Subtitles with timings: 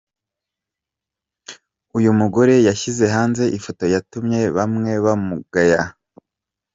[1.97, 5.81] Uyu mugore yashyize hanze ifoto yatumye bamwe bamugaya.